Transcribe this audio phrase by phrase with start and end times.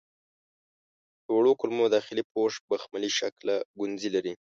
[1.23, 4.33] د وړو کولمو داخلي پوښ بخملي شکله ګونځې لري.